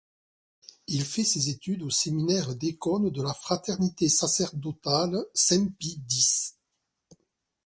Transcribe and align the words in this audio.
Il 0.87 1.05
fait 1.05 1.23
ses 1.23 1.49
études 1.49 1.83
au 1.83 1.91
séminaire 1.91 2.55
d'Écône 2.55 3.11
de 3.11 3.21
la 3.21 3.35
Fraternité 3.35 4.09
sacerdotale 4.09 5.23
Saint-Pie-X. 5.35 6.57